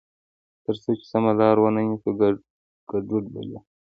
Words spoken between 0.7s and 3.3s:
څو چې سمه لار ونه نیسو، ګډوډ